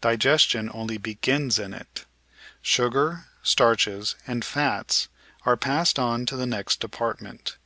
[0.00, 2.04] Digestion only begins in it.
[2.62, 5.08] Sugar, starches, and fats
[5.44, 7.56] are passed on to the next department.